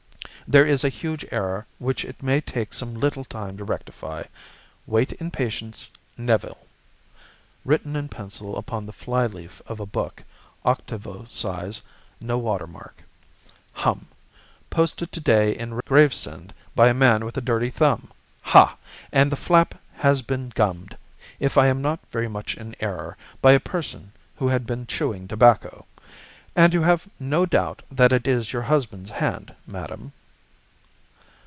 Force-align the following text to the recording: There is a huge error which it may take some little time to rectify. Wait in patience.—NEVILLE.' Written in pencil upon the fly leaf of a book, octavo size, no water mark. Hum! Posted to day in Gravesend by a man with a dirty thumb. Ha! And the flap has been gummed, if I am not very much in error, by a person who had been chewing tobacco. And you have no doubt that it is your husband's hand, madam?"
There 0.47 0.65
is 0.65 0.83
a 0.83 0.89
huge 0.89 1.25
error 1.31 1.65
which 1.79 2.03
it 2.03 2.21
may 2.21 2.41
take 2.41 2.73
some 2.73 2.93
little 2.99 3.23
time 3.23 3.55
to 3.55 3.63
rectify. 3.63 4.23
Wait 4.85 5.13
in 5.13 5.31
patience.—NEVILLE.' 5.31 6.67
Written 7.63 7.95
in 7.95 8.09
pencil 8.09 8.57
upon 8.57 8.85
the 8.85 8.91
fly 8.91 9.27
leaf 9.27 9.61
of 9.65 9.79
a 9.79 9.85
book, 9.85 10.25
octavo 10.65 11.25
size, 11.29 11.81
no 12.19 12.37
water 12.37 12.67
mark. 12.67 13.01
Hum! 13.71 14.07
Posted 14.69 15.13
to 15.13 15.21
day 15.21 15.55
in 15.57 15.79
Gravesend 15.87 16.53
by 16.75 16.89
a 16.89 16.93
man 16.93 17.23
with 17.23 17.37
a 17.37 17.41
dirty 17.41 17.69
thumb. 17.69 18.11
Ha! 18.41 18.75
And 19.13 19.31
the 19.31 19.37
flap 19.37 19.75
has 19.93 20.21
been 20.21 20.51
gummed, 20.53 20.97
if 21.39 21.57
I 21.57 21.67
am 21.67 21.81
not 21.81 22.01
very 22.11 22.27
much 22.27 22.57
in 22.57 22.75
error, 22.81 23.15
by 23.41 23.53
a 23.53 23.59
person 23.61 24.11
who 24.35 24.49
had 24.49 24.65
been 24.65 24.85
chewing 24.85 25.29
tobacco. 25.29 25.85
And 26.57 26.73
you 26.73 26.81
have 26.81 27.07
no 27.21 27.45
doubt 27.45 27.83
that 27.89 28.11
it 28.11 28.27
is 28.27 28.51
your 28.51 28.63
husband's 28.63 29.11
hand, 29.11 29.55
madam?" 29.65 30.11